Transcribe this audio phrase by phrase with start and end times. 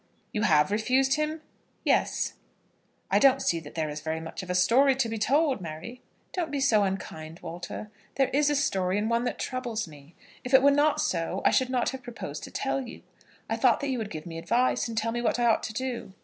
[0.31, 1.41] "You have refused him?"
[1.83, 2.33] "Yes."
[3.11, 6.01] "I don't see that there is very much of a story to be told, Mary."
[6.33, 7.91] "Don't be so unkind, Walter.
[8.15, 10.15] There is a story, and one that troubles me.
[10.43, 13.03] If it were not so I should not have proposed to tell you.
[13.47, 15.73] I thought that you would give me advice, and tell me what I ought to
[15.73, 16.13] do."